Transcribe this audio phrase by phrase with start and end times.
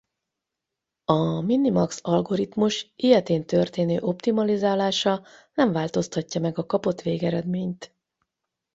[1.05, 7.95] A minimax algoritmus ilyetén történő optimalizálása nem változtatja meg a kapott végeredményt.